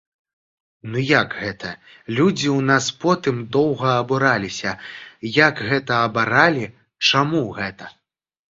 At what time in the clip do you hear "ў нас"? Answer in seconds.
2.57-2.85